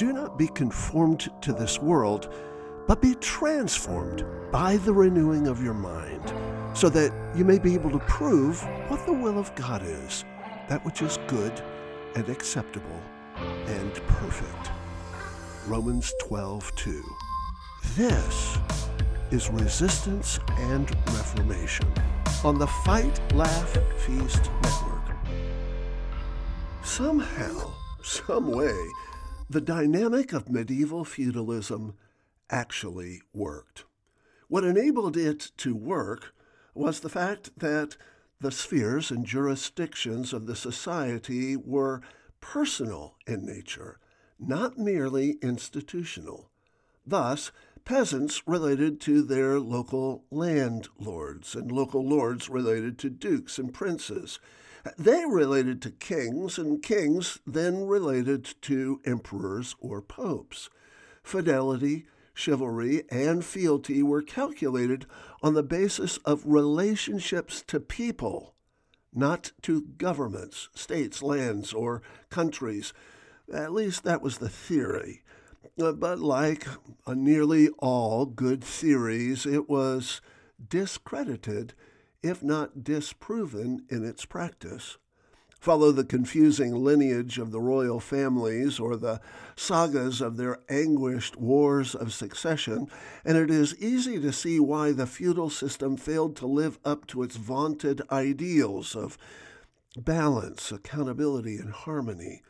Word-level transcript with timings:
Do 0.00 0.14
not 0.14 0.38
be 0.38 0.48
conformed 0.48 1.28
to 1.42 1.52
this 1.52 1.78
world, 1.78 2.32
but 2.88 3.02
be 3.02 3.16
transformed 3.16 4.24
by 4.50 4.78
the 4.78 4.94
renewing 4.94 5.46
of 5.46 5.62
your 5.62 5.74
mind, 5.74 6.32
so 6.72 6.88
that 6.88 7.12
you 7.36 7.44
may 7.44 7.58
be 7.58 7.74
able 7.74 7.90
to 7.90 7.98
prove 7.98 8.62
what 8.88 9.04
the 9.04 9.12
will 9.12 9.38
of 9.38 9.54
God 9.56 9.82
is, 9.84 10.24
that 10.70 10.82
which 10.86 11.02
is 11.02 11.18
good 11.26 11.52
and 12.14 12.26
acceptable 12.30 12.98
and 13.36 13.92
perfect. 13.92 14.70
Romans 15.66 16.14
12 16.22 16.74
2. 16.76 17.04
This 17.94 18.56
is 19.30 19.50
Resistance 19.50 20.40
and 20.60 20.90
Reformation 21.08 21.92
on 22.42 22.58
the 22.58 22.68
Fight, 22.86 23.20
Laugh, 23.34 23.76
Feast 23.98 24.50
Network. 24.62 25.14
Somehow, 26.82 27.70
some 28.00 28.50
way, 28.50 28.74
the 29.50 29.60
dynamic 29.60 30.32
of 30.32 30.48
medieval 30.48 31.04
feudalism 31.04 31.92
actually 32.50 33.20
worked. 33.34 33.84
What 34.46 34.62
enabled 34.62 35.16
it 35.16 35.50
to 35.56 35.74
work 35.74 36.32
was 36.72 37.00
the 37.00 37.08
fact 37.08 37.58
that 37.58 37.96
the 38.40 38.52
spheres 38.52 39.10
and 39.10 39.26
jurisdictions 39.26 40.32
of 40.32 40.46
the 40.46 40.54
society 40.54 41.56
were 41.56 42.00
personal 42.40 43.16
in 43.26 43.44
nature, 43.44 43.98
not 44.38 44.78
merely 44.78 45.32
institutional. 45.42 46.48
Thus, 47.04 47.50
peasants 47.84 48.46
related 48.46 49.00
to 49.00 49.20
their 49.20 49.58
local 49.58 50.26
landlords, 50.30 51.56
and 51.56 51.72
local 51.72 52.08
lords 52.08 52.48
related 52.48 53.00
to 53.00 53.10
dukes 53.10 53.58
and 53.58 53.74
princes. 53.74 54.38
They 54.98 55.24
related 55.26 55.82
to 55.82 55.90
kings, 55.90 56.58
and 56.58 56.82
kings 56.82 57.38
then 57.46 57.86
related 57.86 58.54
to 58.62 59.00
emperors 59.04 59.76
or 59.80 60.00
popes. 60.00 60.70
Fidelity, 61.22 62.06
chivalry, 62.32 63.04
and 63.10 63.44
fealty 63.44 64.02
were 64.02 64.22
calculated 64.22 65.06
on 65.42 65.54
the 65.54 65.62
basis 65.62 66.16
of 66.18 66.46
relationships 66.46 67.62
to 67.66 67.80
people, 67.80 68.54
not 69.12 69.52
to 69.62 69.82
governments, 69.98 70.68
states, 70.74 71.22
lands, 71.22 71.72
or 71.72 72.02
countries. 72.30 72.92
At 73.52 73.72
least 73.72 74.04
that 74.04 74.22
was 74.22 74.38
the 74.38 74.48
theory. 74.48 75.22
Uh, 75.78 75.92
but 75.92 76.18
like 76.18 76.66
nearly 77.06 77.68
all 77.78 78.26
good 78.26 78.62
theories, 78.64 79.44
it 79.44 79.68
was 79.68 80.20
discredited, 80.68 81.74
if 82.22 82.42
not 82.42 82.84
disproven, 82.84 83.84
in 83.88 84.04
its 84.04 84.24
practice. 84.24 84.98
Follow 85.60 85.92
the 85.92 86.04
confusing 86.04 86.74
lineage 86.74 87.36
of 87.38 87.50
the 87.50 87.60
royal 87.60 88.00
families 88.00 88.80
or 88.80 88.96
the 88.96 89.20
sagas 89.54 90.22
of 90.22 90.38
their 90.38 90.58
anguished 90.70 91.36
wars 91.36 91.94
of 91.94 92.14
succession, 92.14 92.88
and 93.26 93.36
it 93.36 93.50
is 93.50 93.76
easy 93.78 94.18
to 94.18 94.32
see 94.32 94.58
why 94.58 94.90
the 94.90 95.06
feudal 95.06 95.50
system 95.50 95.98
failed 95.98 96.34
to 96.36 96.46
live 96.46 96.78
up 96.82 97.06
to 97.06 97.22
its 97.22 97.36
vaunted 97.36 98.00
ideals 98.10 98.96
of 98.96 99.18
balance, 99.98 100.72
accountability, 100.72 101.58
and 101.58 101.72
harmony. 101.72 102.40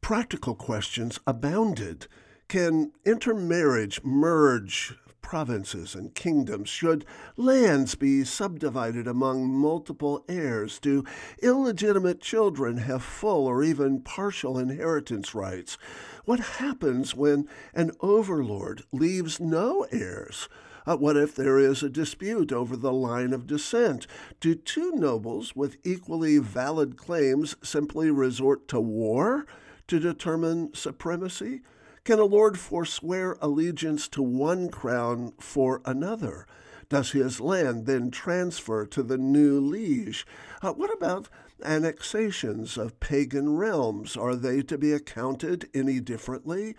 Practical 0.00 0.56
questions 0.56 1.20
abounded 1.28 2.08
can 2.48 2.90
intermarriage 3.04 4.02
merge 4.02 4.96
provinces 5.32 5.94
and 5.94 6.14
kingdoms? 6.14 6.68
Should 6.68 7.06
lands 7.38 7.94
be 7.94 8.22
subdivided 8.22 9.06
among 9.06 9.48
multiple 9.48 10.26
heirs? 10.28 10.78
Do 10.78 11.04
illegitimate 11.42 12.20
children 12.20 12.76
have 12.76 13.02
full 13.02 13.46
or 13.46 13.62
even 13.64 14.02
partial 14.02 14.58
inheritance 14.58 15.34
rights? 15.34 15.78
What 16.26 16.38
happens 16.60 17.14
when 17.14 17.48
an 17.72 17.92
overlord 18.00 18.82
leaves 18.92 19.40
no 19.40 19.86
heirs? 19.90 20.50
Uh, 20.86 20.98
what 20.98 21.16
if 21.16 21.34
there 21.34 21.58
is 21.58 21.82
a 21.82 21.88
dispute 21.88 22.52
over 22.52 22.76
the 22.76 22.92
line 22.92 23.32
of 23.32 23.46
descent? 23.46 24.06
Do 24.38 24.54
two 24.54 24.92
nobles 24.92 25.56
with 25.56 25.78
equally 25.82 26.36
valid 26.36 26.98
claims 26.98 27.56
simply 27.62 28.10
resort 28.10 28.68
to 28.68 28.82
war 28.82 29.46
to 29.88 29.98
determine 29.98 30.74
supremacy? 30.74 31.62
Can 32.04 32.18
a 32.18 32.24
lord 32.24 32.58
forswear 32.58 33.36
allegiance 33.40 34.08
to 34.08 34.22
one 34.24 34.70
crown 34.70 35.34
for 35.38 35.80
another? 35.84 36.48
Does 36.92 37.12
his 37.12 37.40
land 37.40 37.86
then 37.86 38.10
transfer 38.10 38.84
to 38.84 39.02
the 39.02 39.16
new 39.16 39.58
liege? 39.58 40.26
Uh, 40.60 40.74
what 40.74 40.92
about 40.92 41.30
annexations 41.64 42.76
of 42.76 43.00
pagan 43.00 43.56
realms? 43.56 44.14
Are 44.14 44.36
they 44.36 44.60
to 44.64 44.76
be 44.76 44.92
accounted 44.92 45.70
any 45.72 46.00
differently? 46.00 46.76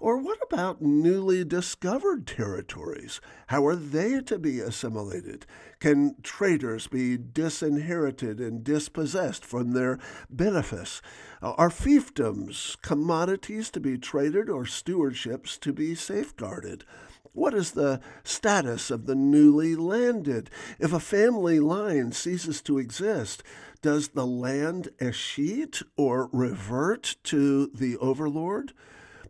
Or 0.00 0.18
what 0.18 0.38
about 0.42 0.82
newly 0.82 1.46
discovered 1.46 2.26
territories? 2.26 3.22
How 3.46 3.66
are 3.66 3.74
they 3.74 4.20
to 4.20 4.38
be 4.38 4.60
assimilated? 4.60 5.46
Can 5.80 6.16
traitors 6.22 6.86
be 6.86 7.16
disinherited 7.16 8.40
and 8.40 8.62
dispossessed 8.62 9.46
from 9.46 9.72
their 9.72 9.98
benefice? 10.28 11.00
Are 11.40 11.70
fiefdoms 11.70 12.76
commodities 12.82 13.70
to 13.70 13.80
be 13.80 13.96
traded 13.96 14.50
or 14.50 14.64
stewardships 14.64 15.58
to 15.60 15.72
be 15.72 15.94
safeguarded? 15.94 16.84
What 17.34 17.52
is 17.52 17.72
the 17.72 18.00
status 18.22 18.92
of 18.92 19.06
the 19.06 19.16
newly 19.16 19.74
landed? 19.74 20.50
If 20.78 20.92
a 20.92 21.00
family 21.00 21.58
line 21.58 22.12
ceases 22.12 22.62
to 22.62 22.78
exist, 22.78 23.42
does 23.82 24.08
the 24.08 24.24
land 24.24 24.90
escheat 25.00 25.82
or 25.96 26.30
revert 26.32 27.16
to 27.24 27.66
the 27.74 27.96
overlord? 27.96 28.72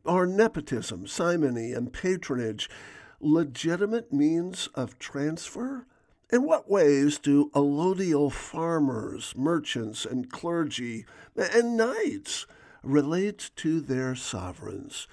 Are 0.04 0.26
nepotism, 0.26 1.06
simony, 1.06 1.72
and 1.72 1.94
patronage 1.94 2.69
legitimate 3.20 4.12
means 4.12 4.69
of 4.75 4.98
transfer? 4.98 5.86
In 6.31 6.42
what 6.42 6.71
ways 6.71 7.19
do 7.19 7.50
allodial 7.54 8.31
farmers, 8.31 9.32
merchants, 9.34 10.04
and 10.04 10.31
clergy 10.31 11.06
and 11.34 11.78
knights 11.78 12.47
relate 12.82 13.50
to 13.56 13.81
their 13.81 14.15
sovereigns? 14.15 15.09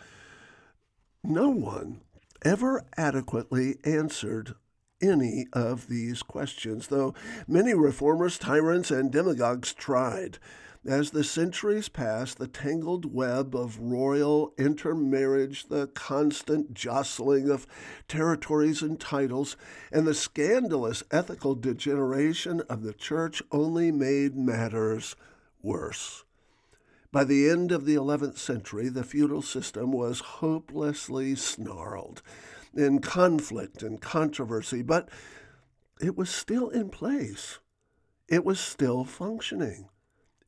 No 1.23 1.47
one 1.47 2.01
ever 2.43 2.83
adequately 2.97 3.77
answered 3.83 4.55
any 5.01 5.47
of 5.53 5.87
these 5.87 6.21
questions, 6.23 6.87
though 6.87 7.13
many 7.47 7.73
reformers, 7.73 8.37
tyrants, 8.37 8.91
and 8.91 9.11
demagogues 9.11 9.73
tried. 9.73 10.37
As 10.85 11.11
the 11.11 11.23
centuries 11.23 11.89
passed, 11.89 12.39
the 12.39 12.47
tangled 12.47 13.13
web 13.13 13.55
of 13.55 13.79
royal 13.79 14.53
intermarriage, 14.57 15.67
the 15.67 15.87
constant 15.87 16.73
jostling 16.73 17.51
of 17.51 17.67
territories 18.07 18.81
and 18.81 18.99
titles, 18.99 19.55
and 19.91 20.07
the 20.07 20.15
scandalous 20.15 21.03
ethical 21.11 21.53
degeneration 21.53 22.61
of 22.61 22.81
the 22.81 22.93
church 22.93 23.43
only 23.51 23.91
made 23.91 24.35
matters 24.35 25.15
worse. 25.61 26.23
By 27.11 27.25
the 27.25 27.49
end 27.49 27.73
of 27.73 27.85
the 27.85 27.95
11th 27.95 28.37
century, 28.37 28.87
the 28.87 29.03
feudal 29.03 29.41
system 29.41 29.91
was 29.91 30.19
hopelessly 30.19 31.35
snarled 31.35 32.21
in 32.73 32.99
conflict 32.99 33.83
and 33.83 33.99
controversy, 33.99 34.81
but 34.81 35.09
it 35.99 36.15
was 36.15 36.29
still 36.29 36.69
in 36.69 36.89
place. 36.89 37.59
It 38.29 38.45
was 38.45 38.61
still 38.61 39.03
functioning. 39.03 39.89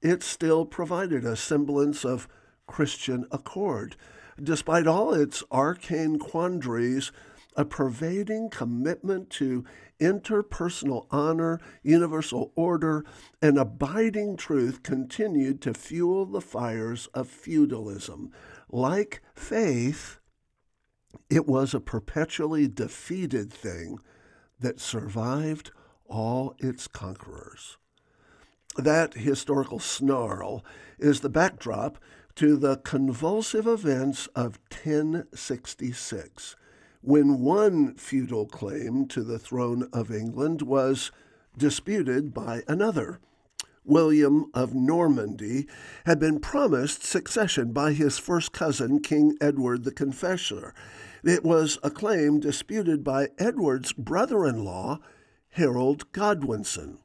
It 0.02 0.23
still 0.23 0.66
provided 0.66 1.25
a 1.25 1.35
semblance 1.35 2.06
of 2.06 2.29
Christian 2.66 3.25
accord. 3.29 3.97
Despite 4.41 4.88
all 4.88 5.13
its 5.13 5.44
arcane 5.52 6.18
quandaries, 6.18 7.12
a 7.56 7.66
pervading 7.66 8.50
commitment 8.50 9.30
to 9.31 9.66
interpersonal 10.00 11.08
honor, 11.12 11.59
universal 11.81 12.52
order, 12.56 13.06
and 13.41 13.58
abiding 13.58 14.38
truth 14.38 14.84
continued 14.84 15.62
to 15.62 15.74
fuel 15.74 16.25
the 16.25 16.41
fires 16.41 17.08
of 17.14 17.28
feudalism. 17.28 18.32
Like 18.70 19.22
faith, 19.35 20.20
it 21.29 21.47
was 21.47 21.73
a 21.73 21.79
perpetually 21.79 22.67
defeated 22.67 23.52
thing 23.52 23.99
that 24.59 24.79
survived 24.79 25.72
all 26.06 26.56
its 26.59 26.88
conquerors. 26.88 27.78
That 28.76 29.14
historical 29.14 29.79
snarl 29.79 30.66
is 30.97 31.22
the 31.22 31.29
backdrop 31.29 31.99
to 32.35 32.56
the 32.58 32.78
convulsive 32.78 33.67
events 33.67 34.28
of 34.35 34.58
1066, 34.72 36.56
when 37.03 37.40
one 37.41 37.94
feudal 37.96 38.46
claim 38.46 39.05
to 39.05 39.23
the 39.23 39.38
throne 39.38 39.88
of 39.91 40.09
England 40.09 40.61
was 40.61 41.11
disputed 41.58 42.34
by 42.34 42.64
another. 42.67 43.20
William 43.85 44.50
of 44.53 44.73
Normandy 44.73 45.67
had 46.05 46.17
been 46.17 46.40
promised 46.40 47.03
succession 47.03 47.73
by 47.73 47.91
his 47.91 48.17
first 48.17 48.53
cousin, 48.53 49.02
King 49.02 49.38
Edward 49.41 49.84
the 49.84 49.91
Confessor. 49.91 50.73
It 51.23 51.44
was 51.44 51.78
a 51.84 51.91
claim 51.91 52.40
disputed 52.40 53.03
by 53.03 53.29
Edward's 53.38 53.91
brother 53.91 54.46
in 54.46 54.64
law, 54.64 54.99
Harold 55.49 56.11
Godwinson. 56.14 56.99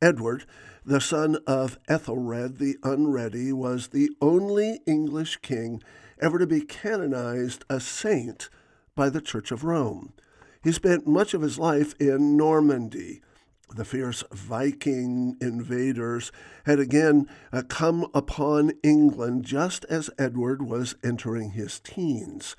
Edward 0.00 0.46
the 0.88 1.00
son 1.02 1.36
of 1.46 1.78
Ethelred 1.86 2.56
the 2.56 2.78
Unready, 2.82 3.52
was 3.52 3.88
the 3.88 4.08
only 4.22 4.80
English 4.86 5.36
king 5.42 5.82
ever 6.18 6.38
to 6.38 6.46
be 6.46 6.62
canonized 6.62 7.62
a 7.68 7.78
saint 7.78 8.48
by 8.98 9.08
the 9.08 9.20
Church 9.20 9.52
of 9.52 9.62
Rome. 9.62 10.12
He 10.64 10.72
spent 10.72 11.06
much 11.06 11.32
of 11.32 11.42
his 11.42 11.56
life 11.56 11.94
in 12.00 12.36
Normandy. 12.36 13.22
The 13.76 13.84
fierce 13.84 14.24
Viking 14.32 15.36
invaders 15.40 16.32
had 16.66 16.80
again 16.80 17.28
uh, 17.52 17.62
come 17.68 18.08
upon 18.12 18.72
England 18.82 19.44
just 19.44 19.84
as 19.84 20.10
Edward 20.18 20.62
was 20.62 20.96
entering 21.04 21.52
his 21.52 21.78
teens. 21.78 22.56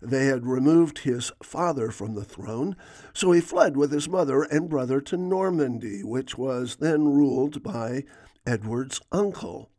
They 0.00 0.26
had 0.26 0.46
removed 0.46 1.00
his 1.00 1.32
father 1.42 1.90
from 1.90 2.14
the 2.14 2.24
throne, 2.24 2.76
so 3.12 3.32
he 3.32 3.40
fled 3.40 3.76
with 3.76 3.90
his 3.90 4.08
mother 4.08 4.44
and 4.44 4.68
brother 4.68 5.00
to 5.00 5.16
Normandy, 5.16 6.04
which 6.04 6.38
was 6.38 6.76
then 6.76 7.08
ruled 7.08 7.64
by 7.64 8.04
Edward's 8.46 9.00
uncle. 9.10 9.72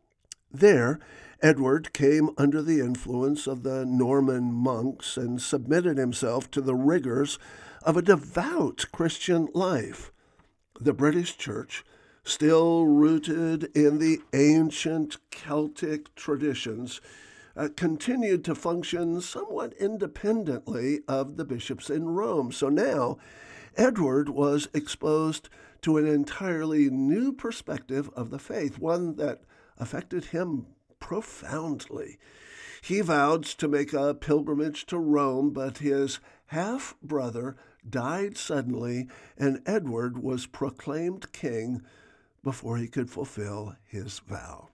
There, 0.53 0.99
Edward 1.41 1.93
came 1.93 2.29
under 2.37 2.61
the 2.61 2.81
influence 2.81 3.47
of 3.47 3.63
the 3.63 3.85
Norman 3.85 4.51
monks 4.51 5.17
and 5.17 5.41
submitted 5.41 5.97
himself 5.97 6.51
to 6.51 6.61
the 6.61 6.75
rigors 6.75 7.39
of 7.83 7.97
a 7.97 8.01
devout 8.01 8.85
Christian 8.91 9.47
life. 9.53 10.11
The 10.79 10.93
British 10.93 11.37
Church, 11.37 11.83
still 12.23 12.85
rooted 12.85 13.75
in 13.75 13.97
the 13.97 14.19
ancient 14.33 15.17
Celtic 15.31 16.13
traditions, 16.15 17.01
uh, 17.55 17.69
continued 17.75 18.45
to 18.45 18.55
function 18.55 19.21
somewhat 19.21 19.73
independently 19.79 21.01
of 21.07 21.37
the 21.37 21.45
bishops 21.45 21.89
in 21.89 22.09
Rome. 22.09 22.51
So 22.51 22.69
now, 22.69 23.17
Edward 23.77 24.29
was 24.29 24.67
exposed 24.73 25.49
to 25.81 25.97
an 25.97 26.05
entirely 26.05 26.89
new 26.89 27.31
perspective 27.33 28.09
of 28.15 28.29
the 28.29 28.39
faith, 28.39 28.77
one 28.77 29.15
that 29.15 29.41
affected 29.81 30.25
him 30.25 30.67
profoundly. 30.99 32.17
He 32.81 33.01
vowed 33.01 33.43
to 33.43 33.67
make 33.67 33.91
a 33.91 34.13
pilgrimage 34.13 34.85
to 34.85 34.97
Rome, 34.97 35.51
but 35.51 35.79
his 35.79 36.19
half 36.47 36.95
brother 37.03 37.57
died 37.87 38.37
suddenly, 38.37 39.09
and 39.37 39.61
Edward 39.65 40.17
was 40.17 40.45
proclaimed 40.45 41.33
king 41.33 41.81
before 42.43 42.77
he 42.77 42.87
could 42.87 43.09
fulfill 43.09 43.75
his 43.83 44.19
vow. 44.19 44.69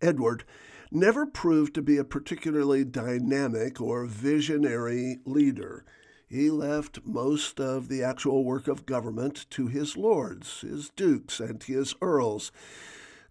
Edward 0.00 0.44
never 0.90 1.26
proved 1.26 1.74
to 1.74 1.82
be 1.82 1.96
a 1.96 2.04
particularly 2.04 2.84
dynamic 2.84 3.80
or 3.80 4.06
visionary 4.06 5.18
leader. 5.24 5.84
He 6.28 6.50
left 6.50 7.04
most 7.04 7.60
of 7.60 7.88
the 7.88 8.02
actual 8.02 8.44
work 8.44 8.68
of 8.68 8.86
government 8.86 9.46
to 9.50 9.68
his 9.68 9.96
lords, 9.96 10.60
his 10.60 10.90
dukes, 10.90 11.40
and 11.40 11.62
his 11.62 11.94
earls. 12.02 12.50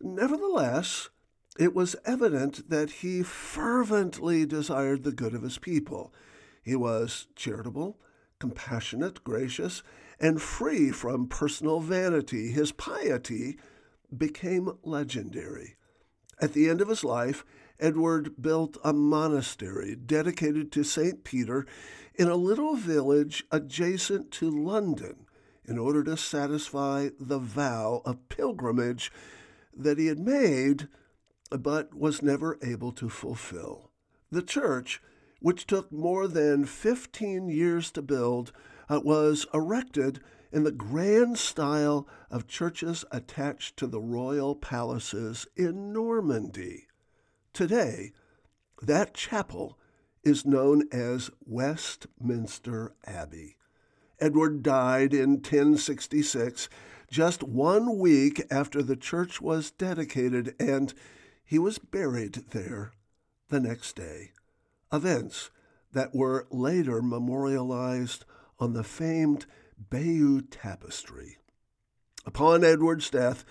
Nevertheless, 0.02 1.10
it 1.58 1.74
was 1.74 1.96
evident 2.06 2.70
that 2.70 2.90
he 2.90 3.24
fervently 3.24 4.46
desired 4.46 5.04
the 5.04 5.12
good 5.12 5.34
of 5.34 5.44
his 5.44 5.58
people. 5.58 6.14
He 6.62 6.76
was 6.76 7.28
charitable, 7.36 7.98
compassionate, 8.40 9.24
gracious, 9.24 9.84
and 10.20 10.42
free 10.42 10.92
from 10.92 11.28
personal 11.28 11.80
vanity. 11.80 12.52
His 12.52 12.72
piety 12.72 13.58
became 14.16 14.78
legendary. 14.84 15.76
At 16.40 16.54
the 16.54 16.70
end 16.70 16.82
of 16.82 16.90
his 16.90 17.04
life, 17.04 17.46
Edward 17.80 18.42
built 18.42 18.78
a 18.84 18.94
monastery 18.94 19.96
dedicated 19.96 20.72
to 20.74 20.84
St. 20.84 21.24
Peter 21.24 21.66
in 22.14 22.28
a 22.28 22.36
little 22.36 22.76
village 22.76 23.44
adjacent 23.52 24.32
to 24.32 24.50
London 24.50 25.26
in 25.66 25.78
order 25.78 26.04
to 26.04 26.16
satisfy 26.16 27.10
the 27.20 27.40
vow 27.40 28.02
of 28.06 28.30
pilgrimage 28.30 29.12
that 29.76 29.98
he 29.98 30.08
had 30.08 30.20
made 30.20 30.88
but 31.52 31.94
was 31.94 32.22
never 32.22 32.58
able 32.64 32.92
to 32.94 33.10
fulfill. 33.10 33.92
The 34.32 34.42
church, 34.42 35.02
which 35.40 35.68
took 35.68 35.92
more 35.92 36.28
than 36.28 36.66
15 36.66 37.50
years 37.50 37.92
to 37.92 38.02
build, 38.02 38.52
uh, 38.90 39.02
was 39.04 39.46
erected 39.54 40.22
in 40.52 40.64
the 40.64 40.72
grand 40.72 41.38
style 41.38 42.08
of 42.32 42.48
churches 42.48 43.06
attached 43.12 43.78
to 43.78 43.88
the 43.88 44.00
royal 44.00 44.56
palaces 44.56 45.48
in 45.56 45.92
Normandy. 45.92 46.88
Today, 47.54 48.14
that 48.82 49.14
chapel 49.14 49.78
is 50.24 50.46
known 50.46 50.88
as 50.92 51.30
Westminster 51.46 52.94
Abbey. 53.06 53.58
Edward 54.20 54.64
died 54.64 55.14
in 55.14 55.36
1066, 55.36 56.70
just 57.10 57.44
one 57.44 57.98
week 57.98 58.42
after 58.50 58.82
the 58.82 58.96
church 58.96 59.42
was 59.42 59.72
dedicated, 59.72 60.56
and 60.60 60.94
he 61.44 61.60
was 61.60 61.78
buried 61.78 62.46
there 62.52 62.92
the 63.50 63.60
next 63.60 63.96
day. 63.96 64.32
Events 64.92 65.52
that 65.94 66.16
were 66.16 66.48
later 66.52 67.02
memorialized 67.02 68.26
on 68.60 68.74
the 68.74 68.84
famed 68.84 69.46
Bayeux 69.90 70.42
Tapestry. 70.42 71.38
Upon 72.26 72.64
Edward's 72.64 73.10
death, 73.10 73.46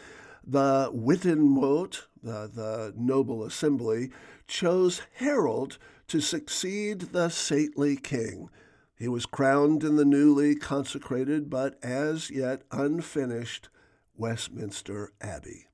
the 0.46 0.90
Wittenmote, 0.92 2.06
the, 2.22 2.50
the 2.52 2.92
noble 2.96 3.44
assembly, 3.44 4.10
chose 4.46 5.02
Harold 5.14 5.78
to 6.08 6.20
succeed 6.20 7.00
the 7.12 7.28
saintly 7.28 7.96
king. 7.96 8.50
He 8.96 9.08
was 9.08 9.26
crowned 9.26 9.82
in 9.82 9.96
the 9.96 10.04
newly 10.04 10.54
consecrated 10.54 11.50
but 11.50 11.82
as 11.82 12.30
yet 12.30 12.62
unfinished 12.70 13.68
Westminster 14.16 15.12
Abbey. 15.20 15.66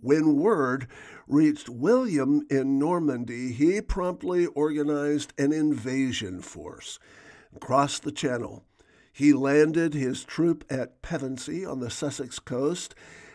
When 0.00 0.36
word 0.36 0.86
reached 1.26 1.68
William 1.68 2.46
in 2.48 2.78
Normandy, 2.78 3.52
he 3.52 3.82
promptly 3.82 4.46
organized 4.46 5.34
an 5.38 5.52
invasion 5.52 6.40
force, 6.40 6.98
crossed 7.60 8.02
the 8.04 8.12
Channel, 8.12 8.64
he 9.12 9.32
landed 9.32 9.92
his 9.92 10.24
troop 10.24 10.64
at 10.70 11.02
Pevensey 11.02 11.66
on 11.66 11.80
the 11.80 11.90
Sussex 11.90 12.38
coast 12.38 12.94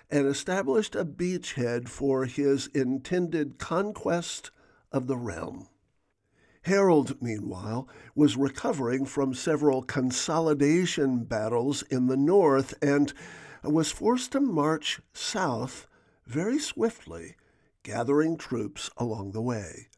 and 0.09 0.25
established 0.25 0.95
a 0.95 1.05
beachhead 1.05 1.89
for 1.89 2.25
his 2.25 2.67
intended 2.67 3.59
conquest 3.59 4.51
of 4.91 5.07
the 5.07 5.17
realm. 5.17 5.67
Harold, 6.65 7.21
meanwhile, 7.21 7.87
was 8.15 8.35
recovering 8.35 9.05
from 9.05 9.35
several 9.35 9.83
consolidation 9.83 11.23
battles 11.23 11.83
in 11.83 12.07
the 12.07 12.17
north 12.17 12.73
and 12.81 13.13
was 13.63 13.91
forced 13.91 14.31
to 14.31 14.39
march 14.39 14.99
south 15.13 15.87
very 16.25 16.57
swiftly, 16.57 17.35
gathering 17.83 18.35
troops 18.35 18.89
along 18.97 19.31
the 19.31 19.43
way. 19.43 19.89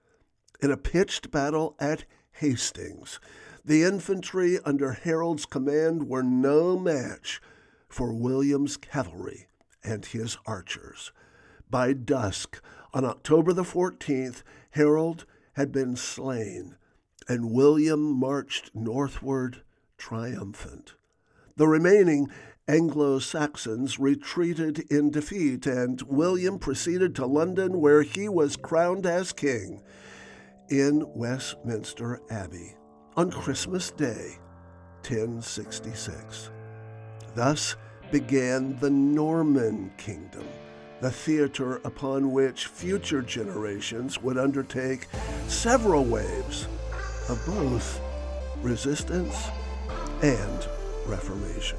In 0.62 0.69
a 0.69 0.76
pitched 0.76 1.31
battle 1.31 1.78
at 1.80 2.04
Hastings, 2.33 3.21
the 3.64 3.83
infantry 3.83 4.59
under 4.66 4.92
Harold's 4.92 5.45
command 5.45 6.09
were 6.09 6.24
no 6.24 6.78
match 6.78 7.42
for 7.88 8.14
William's 8.14 8.76
cavalry 8.76 9.47
and 9.86 10.06
his 10.06 10.38
archers. 10.45 11.14
By 11.69 11.94
dusk 11.94 12.62
on 12.94 13.06
October 13.06 13.54
the 13.54 13.64
14th, 13.64 14.44
Harold 14.71 15.26
had 15.57 15.71
been 15.71 15.95
slain, 15.95 16.76
and 17.28 17.52
William 17.52 17.99
marched 17.99 18.69
northward 18.76 19.64
triumphant. 19.97 20.94
The 21.56 21.68
remaining 21.68 22.30
Anglo 22.68 23.18
Saxons 23.18 23.97
retreated 23.97 24.80
in 24.92 25.09
defeat, 25.09 25.66
and 25.66 25.99
William 26.04 26.59
proceeded 26.59 27.16
to 27.16 27.26
London, 27.26 27.81
where 27.81 28.04
he 28.04 28.30
was 28.30 28.56
crowned 28.56 29.07
as 29.07 29.33
king 29.33 29.81
in 30.69 31.04
Westminster 31.16 32.21
Abbey 32.30 32.76
on 33.16 33.31
Christmas 33.31 33.90
Day, 33.90 34.37
1066. 35.02 36.52
Thus 37.33 37.76
began 38.11 38.78
the 38.78 38.92
Norman 38.92 39.92
kingdom, 39.97 40.45
the 41.01 41.11
theater 41.11 41.75
upon 41.83 42.31
which 42.31 42.66
future 42.66 43.21
generations 43.21 44.21
would 44.21 44.37
undertake 44.37 45.07
several 45.47 46.04
waves 46.04 46.68
of 47.30 47.44
both 47.45 48.01
resistance 48.61 49.47
and 50.23 50.68
reformation. 51.06 51.77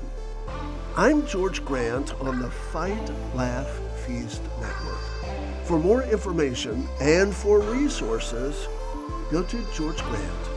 I'm 0.97 1.27
George 1.27 1.65
Grant 1.65 2.15
on 2.21 2.41
the 2.41 2.51
Fight, 2.51 3.13
Laugh, 3.35 3.69
Feast 4.07 4.43
Network. 4.61 5.65
For 5.65 5.79
more 5.79 6.03
information 6.05 6.89
and 7.01 7.35
for 7.35 7.61
resources, 7.61 8.69
go 9.31 9.43
to 9.43 9.67
George 9.75 10.03
Grant 10.05 10.48